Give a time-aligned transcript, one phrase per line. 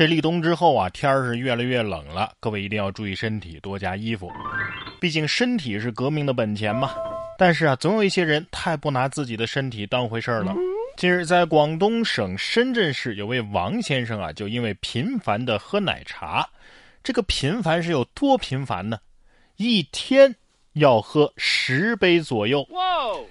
[0.00, 4.32] 这立冬之后啊，天儿是越来越冷了，各位一定要注意身体，多加衣服。
[4.98, 6.94] 毕竟身体是革命的本钱嘛。
[7.36, 10.56] 但是啊，总有一些人太不拿自己的身体当回事儿了。
[10.96, 16.48] 近日，在广东省深圳市，有位王先生啊，就因为频繁的喝奶茶，
[17.04, 19.00] 这个频繁是有多频繁呢？
[19.56, 20.34] 一天。
[20.74, 22.64] 要喝十杯左右，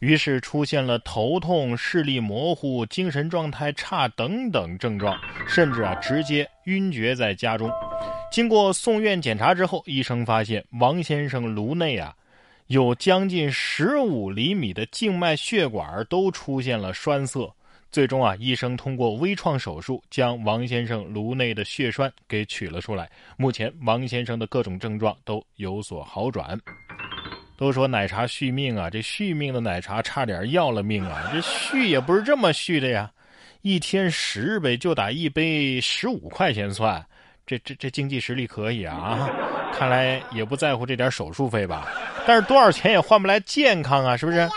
[0.00, 5.16] 于是出现了头痛、视力模糊、精神状态差等等症状，
[5.50, 7.70] 甚至啊直接晕厥在家中。
[8.30, 12.14] 经过送院检查之后，医生发现王先生颅内啊
[12.68, 17.52] 有将近十五厘米的静脉血管都出现了栓塞。
[17.90, 23.10] 最终啊，医生通过微创手术将王先生颅内的血栓给取了出来。
[23.36, 26.56] 目前王先生的各种症状都有所好转。
[27.56, 31.28] 都说奶茶续命啊，这续命的奶茶差点要了命啊！
[31.32, 33.10] 这续也不是这么续的呀，
[33.62, 37.04] 一天十杯就打一杯十五块钱算，
[37.46, 39.28] 这这这经济实力可以啊！
[39.74, 41.88] 看来也不在乎这点手术费吧？
[42.26, 44.48] 但是多少钱也换不来健康啊，是不是？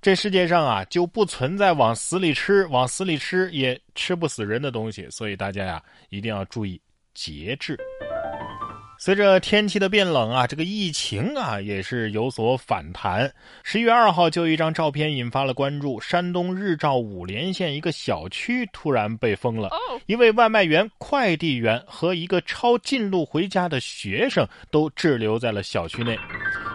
[0.00, 6.80] 这世界上啊就不存在往死里吃、往死里吃也吃不死人的东西，所以大家呀一定要注意
[7.14, 7.76] 节制。
[9.00, 13.32] 随着天气的变冷啊，这个疫情啊也是有所反弹。
[13.62, 19.70] 十一月二号，就一张照片引发了关注：山东日照五莲县一个小区突然被封了，
[20.06, 26.18] 一位外卖员、快递员和一个抄近路回家的学生都滞留在了小区内。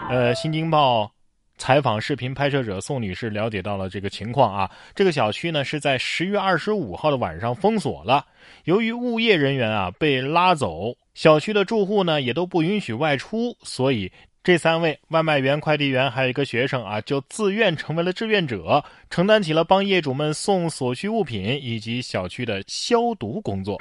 [0.09, 1.11] 呃，新京报。
[1.57, 8.25] 采访视频拍摄者宋女士了解到了这个情况啊，这个小区呢是在十月二十五号的晚上封锁了，
[8.65, 14.11] 由于物业人员啊被拉走，小区的住户呢也都不允许外出，所以
[14.43, 23.79] 这三位外卖员、快递员还有一个学生啊就自愿成为了志愿者，承担起了帮业主们送所需物品以及小区的消毒工作。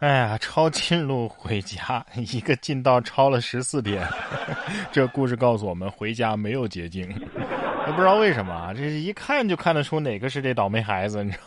[0.00, 4.02] 哎呀，抄近路回家，一个近道抄了十四天。
[4.90, 7.06] 这故事告诉我们，回家没有捷径。
[7.10, 11.44] 也不知道为什么啊，这一看就看得出哪个是这倒霉孩子，你知道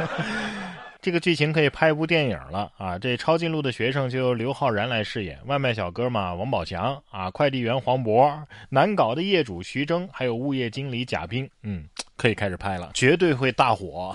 [0.00, 0.08] 吗？
[1.02, 2.98] 这个剧情可以拍一部电影了啊！
[2.98, 8.34] 这抄近路的学生就由刘昊然来饰演，外卖小哥嘛，王宝强啊，快递员黄渤，
[8.70, 11.84] 难搞的业主徐峥，还有物业经理贾冰，嗯，
[12.16, 14.14] 可以开始拍了，绝对会大火。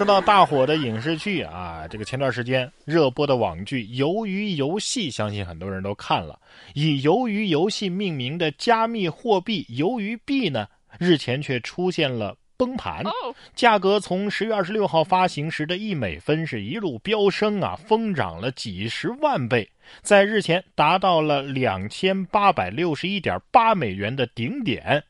[0.00, 6.40] 说到大火的影视剧啊，这个前段时间热播的网剧《鱿鱼游戏》，相信很多人都看了。
[6.72, 10.66] 以鱿鱼游戏命名的加密货币鱿鱼币呢，
[10.98, 13.04] 日前却出现了崩盘，
[13.54, 25.04] 价格从十月二十六号发行时的一美分是一路飙升啊，疯涨了几十万倍，在日前达到了两千八百六十一点八美元的顶点，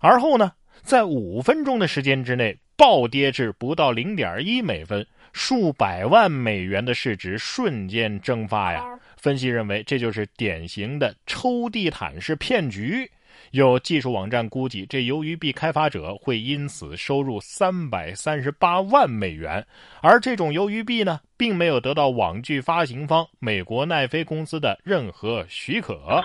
[0.00, 0.50] 而后呢，
[0.82, 2.58] 在五分钟的时间之内。
[2.76, 8.82] 暴跌至不到零点一美分，数百万美元的市值瞬间蒸发呀！
[9.16, 13.08] 分析认为，这就是典型的抽地毯式骗局。
[13.52, 19.64] 有技术网站估计，这鱿鱼币开发者会因此收入三百三十八万美元，
[20.00, 26.22] 而这种鱿鱼币呢，并没有得到网剧发行方美国奈飞公司的任何许可。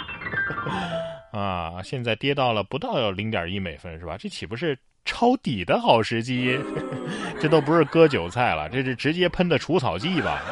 [1.31, 4.17] 啊，现在跌到了不到零点一美分，是吧？
[4.17, 4.77] 这岂不是？
[5.07, 6.59] 抄底的好时机，
[7.41, 10.44] 这都不是割韭菜了，这是直接喷的除草剂吧？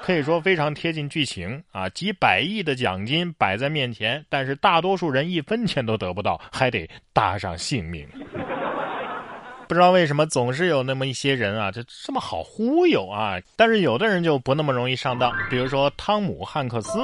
[0.00, 1.88] 可以说非常贴近剧情啊！
[1.88, 8.06] 几百亿的奖金摆在面前，但是大多数人一分钱都得不到，还得搭上性命。
[9.66, 13.38] 不知道为什么总是有那么一些人啊，这这么好忽悠啊！
[13.56, 16.98] 但是有的人就不那么容易上当，比如说汤姆汉克斯。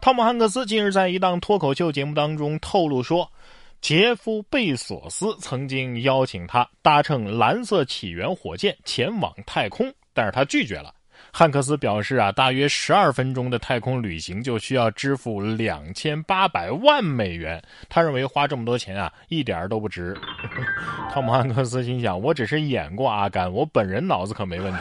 [0.00, 3.30] 汤姆汉克斯近日在一档脱口秀节目当中透露说。
[3.80, 10.94] 杰夫·贝索斯曾经邀请他搭乘蓝色起源火箭前往太空，但是他拒绝了。
[11.32, 20.16] 汉克斯表示啊，大约十二分钟的太空旅行就需要支付两千八百万美元，他认为花这么多钱啊，一点都不值。
[21.12, 24.80] 汤姆·汉克斯心想，我只是演过阿甘，我本人脑子可没问题。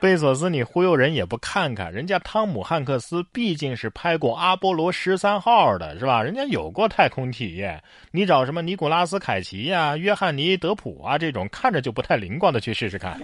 [0.00, 6.22] 贝索斯，你忽悠人也不看看，人家汤姆汉克斯毕竟是拍过阿波罗十三号的，是吧？
[6.22, 7.82] 人家有过太空体验。
[8.10, 13.20] 你找什么尼古拉斯凯奇呀、约翰尼德普啊这种看着就不太灵光的去试试看。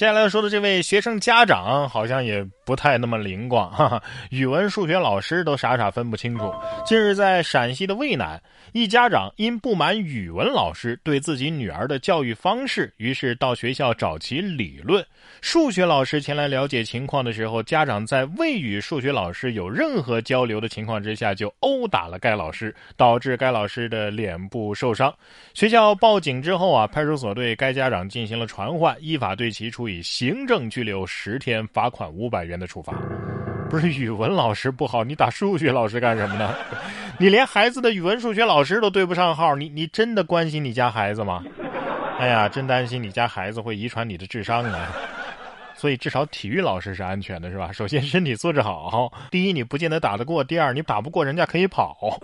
[0.00, 6.50] 接下来说的这位学生家长好像也不太那么灵光，哈哈，语文、数学老师都傻傻分不清楚。
[6.86, 8.42] 近日在陕西的渭南，
[8.72, 15.04] 一家长因不满语文老师对自己女儿的教育方式，于是到学校找其理论。
[15.42, 25.14] 数学老师前来了解情况的时候，家长在未与数学老师有任何交流的情况之下，就殴打了该老师，导致该老师的脸部受伤。
[25.52, 29.89] 学校报警之后啊，派出所对该家长进行了传唤，依法对其处以。
[29.90, 32.94] 以行政拘留十天、罚款五百元的处罚。
[33.68, 36.54] 不是语文老师不好，你打数学老师干什么呢？
[37.18, 41.44] 你连孩子的语文、数学老师都对不上号，你你真的关心你家孩子吗？
[42.18, 44.88] 哎呀，真担心你家孩子会遗传你的智商啊！
[45.74, 47.70] 所以至少体育老师是安全的，是吧？
[47.72, 52.18] 首先身体素质好，第一你不见得打得过，第二你打不过人家可以跑。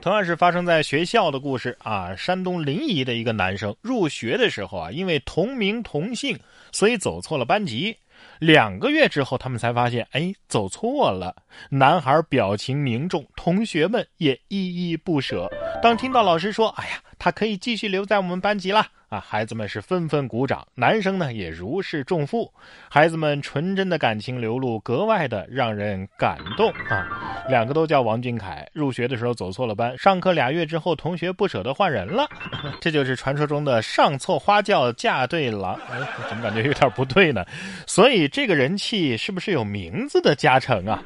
[0.00, 6.38] 同样是发生在学校的故事啊，山东临沂的一个男生入学的时候啊，因为同名同姓，
[6.72, 7.94] 所以走错了班级。
[8.38, 11.36] 两个月之后，他们才发现，哎，走错了。
[11.68, 15.50] 男孩表情凝重，同学们也依依不舍。
[15.82, 22.48] 当听到老师说：“哎呀，他可以继续留在我们班级了。”啊，孩子们是纷纷鼓掌，男生呢也如释重负，
[22.88, 27.44] 孩子们纯真的感情流露，格外的让人感动啊！
[27.48, 32.24] 两个都叫王俊凯，入学的时候走错了班，上课俩月之后，同学不舍得换人了，
[32.80, 35.74] 这就是传说中的上错花轿嫁对郎。
[35.90, 35.98] 哎，
[36.28, 37.44] 怎么感觉有点不对呢？
[37.88, 41.02] 所以这个人气是不是有名字的加成啊？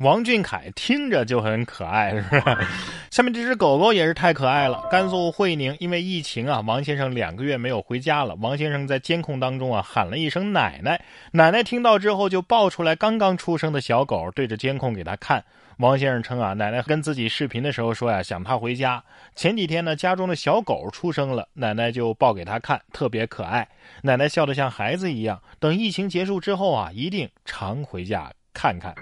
[0.00, 2.42] 王俊凯听着就很可爱，是不是？
[3.12, 4.82] 下面这只狗狗也是太可爱了。
[4.90, 8.34] 甘肃会宁因为疫情啊，王先生两个月没有回家了。
[8.36, 10.98] 王先生在监控当中啊喊了一声“奶奶”，
[11.32, 15.44] 奶奶听到之后就抱出来刚刚出生的小狗，对着监控给他看。
[15.76, 19.04] 王先生称啊，奶奶跟自己视频的时候说呀，想他回家。
[19.36, 23.68] 前几天呢，家中的小狗出生了，奶奶就抱给他看，特别可爱。
[24.00, 25.42] 奶奶笑得像孩子一样。
[25.58, 28.94] 等疫情结束之后啊，一定常回家看看。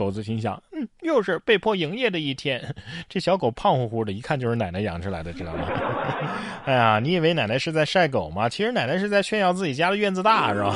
[0.00, 2.74] 狗子心想：“嗯，又是被迫营业的一天。
[3.06, 5.66] 这小狗胖乎乎的，一看就是奶奶养出来的，知道吗？
[6.64, 8.48] 哎呀，你以为奶奶是在晒狗吗？
[8.48, 10.74] 其实奶奶是在炫耀自己家的院子大，是吧？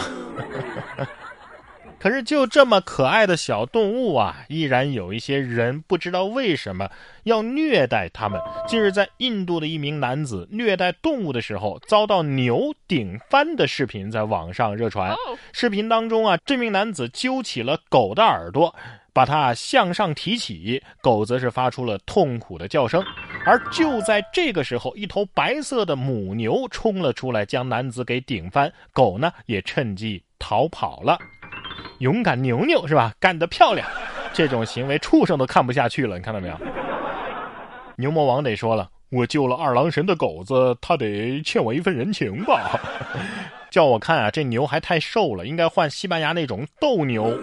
[1.99, 6.91] 可是就这么可爱的小动物啊，依然有一些人不知道为什么
[7.23, 8.39] 要虐待它们。
[8.69, 15.15] 近日，在印度的一名男子虐待动物的时候，遭到牛顶翻的视频在网上热传。
[15.55, 18.75] 视频当中啊，这名男子揪起了狗的耳朵。
[19.15, 23.03] 把它向上提起，狗则是发出了痛苦的叫声。
[23.47, 31.17] 而就在这个时候，一头白色的母牛冲了出来，将男子给顶翻，狗呢也趁机逃跑了。
[32.01, 33.15] 勇敢牛牛是吧？
[33.21, 33.89] 干得漂亮！
[34.33, 36.17] 这种行为，畜生都看不下去了。
[36.17, 36.59] 你看到没有？
[37.97, 42.81] 牛魔王得说了，我救了二郎神的狗子，他得欠我一份人情吧？
[43.71, 47.39] 叫我看啊，这牛还太瘦了，应该换西班牙那种斗牛。